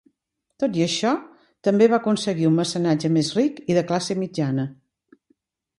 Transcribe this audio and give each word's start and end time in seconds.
Tot 0.61 0.77
i 0.79 0.83
això, 0.85 1.11
també 1.67 1.89
va 1.91 1.99
aconseguir 1.99 2.49
un 2.53 2.57
mecenatge 2.61 3.13
més 3.19 3.33
ric 3.41 3.61
i 3.75 3.79
de 3.81 3.87
classe 3.93 4.19
mitjana. 4.25 4.69